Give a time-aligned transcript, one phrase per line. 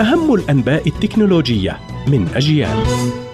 [0.00, 3.25] أهم الأنباء التكنولوجية من أجيال.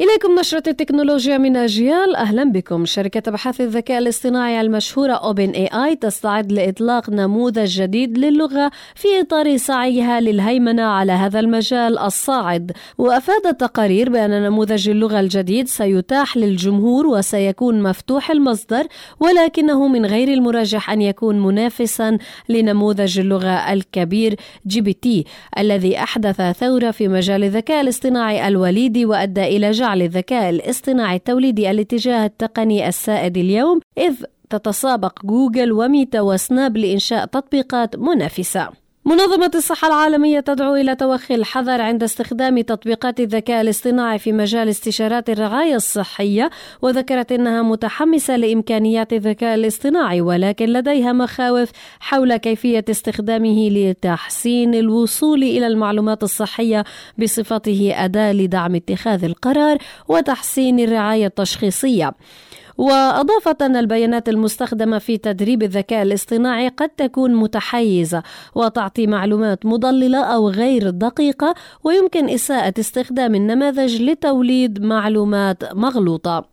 [0.00, 2.16] إليكم نشرة التكنولوجيا من أجيال.
[2.16, 2.84] أهلا بكم.
[2.84, 9.56] شركة أبحاث الذكاء الاصطناعي المشهورة أوبن اي اي تستعد لإطلاق نموذج جديد للغة في إطار
[9.56, 12.72] سعيها للهيمنة على هذا المجال الصاعد.
[12.98, 18.86] وأفادت تقارير بأن نموذج اللغة الجديد سيتاح للجمهور وسيكون مفتوح المصدر
[19.20, 22.18] ولكنه من غير المرجح أن يكون منافسا
[22.48, 24.36] لنموذج اللغة الكبير
[24.66, 25.24] GPT
[25.58, 31.70] الذي أحدث ثورة في مجال الذكاء الاصطناعي التوليدي وأدى إلى جعل جعل الذكاء الاصطناعي التوليدي
[31.70, 34.14] الاتجاه التقني السائد اليوم إذ
[34.50, 38.81] تتسابق جوجل وميتا وسناب لإنشاء تطبيقات منافسة.
[39.04, 45.30] منظمة الصحة العالمية تدعو إلى توخي الحذر عند استخدام تطبيقات الذكاء الاصطناعي في مجال استشارات
[45.30, 46.50] الرعاية الصحية
[46.82, 51.70] وذكرت أنها متحمسة لإمكانيات الذكاء الاصطناعي ولكن لديها مخاوف
[52.00, 56.84] حول كيفية استخدامه لتحسين الوصول إلى المعلومات الصحية
[57.18, 59.78] بصفته أداة لدعم اتخاذ القرار
[60.08, 62.12] وتحسين الرعاية التشخيصية.
[62.78, 68.22] وأضافت أن البيانات المستخدمة في تدريب الذكاء الاصطناعي قد تكون متحيزة
[68.54, 76.51] وتعطي معلومات مضللة أو غير دقيقة ويمكن إساءة استخدام النماذج لتوليد معلومات مغلوطة.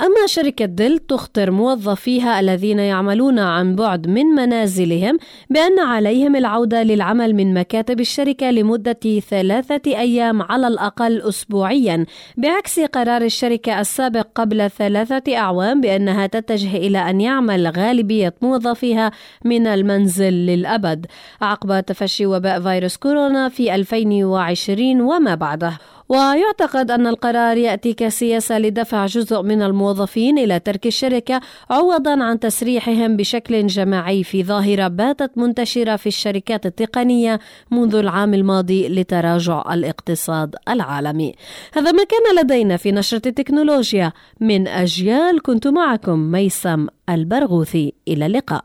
[0.00, 5.18] أما شركة ديل تخطر موظفيها الذين يعملون عن بعد من منازلهم
[5.50, 13.22] بأن عليهم العودة للعمل من مكاتب الشركة لمدة ثلاثة أيام على الأقل أسبوعيا بعكس قرار
[13.22, 19.10] الشركة السابق قبل ثلاثة أعوام بأنها تتجه إلى أن يعمل غالبية موظفيها
[19.44, 21.06] من المنزل للأبد.
[21.42, 25.78] عقب تفشي وباء فيروس كورونا في 2020 وما بعده.
[26.08, 33.16] ويعتقد أن القرار يأتي كسياسة لدفع جزء من الموظفين إلى ترك الشركة عوضا عن تسريحهم
[33.16, 41.34] بشكل جماعي في ظاهرة باتت منتشرة في الشركات التقنية منذ العام الماضي لتراجع الاقتصاد العالمي.
[41.72, 48.64] هذا ما كان لدينا في نشرة التكنولوجيا من أجيال كنت معكم ميسم البرغوثي إلى اللقاء.